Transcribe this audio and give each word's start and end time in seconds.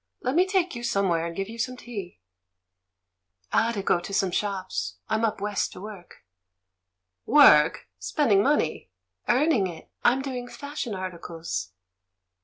Let 0.23 0.33
me 0.33 0.47
take 0.47 0.73
you 0.73 0.81
somewhere 0.81 1.27
and 1.27 1.35
give 1.35 1.47
you 1.47 1.59
some 1.59 1.77
tea.'* 1.77 2.19
"I 3.51 3.67
ought 3.69 3.75
to 3.75 3.83
go 3.83 3.99
to 3.99 4.13
some 4.15 4.31
shops; 4.31 4.95
I'm 5.07 5.23
up 5.23 5.39
West 5.39 5.73
to 5.73 5.79
work."" 5.79 6.25
'Work'? 7.27 7.87
Spending 7.99 8.41
money?" 8.41 8.89
"Earning 9.29 9.67
it— 9.67 9.91
I'm 10.03 10.23
doing 10.23 10.47
fashion 10.47 10.95
articles." 10.95 11.69